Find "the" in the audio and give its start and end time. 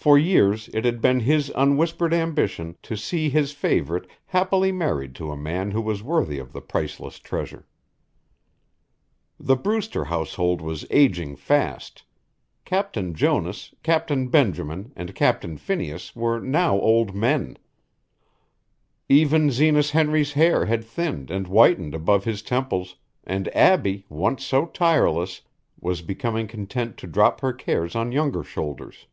6.52-6.60, 9.40-9.56